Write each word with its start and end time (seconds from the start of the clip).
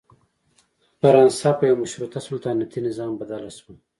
فرانسه 1.01 1.49
پر 1.57 1.65
یوه 1.69 1.79
مشروط 1.81 2.13
سلطنتي 2.27 2.79
نظام 2.87 3.11
بدله 3.19 3.49
شوه. 3.57 3.75